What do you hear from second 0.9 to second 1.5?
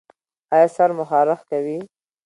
مو خارښ